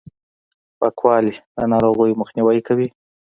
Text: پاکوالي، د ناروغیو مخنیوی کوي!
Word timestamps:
پاکوالي، 0.79 1.33
د 1.57 1.59
ناروغیو 1.71 2.19
مخنیوی 2.21 2.59
کوي! 2.67 2.87